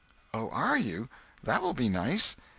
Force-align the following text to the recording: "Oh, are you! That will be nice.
"Oh, 0.33 0.49
are 0.49 0.79
you! 0.79 1.09
That 1.43 1.61
will 1.61 1.75
be 1.75 1.87
nice. 1.87 2.35